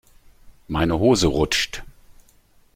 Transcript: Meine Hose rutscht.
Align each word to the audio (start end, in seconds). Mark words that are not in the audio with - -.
Meine 0.67 0.97
Hose 0.99 1.27
rutscht. 1.27 1.83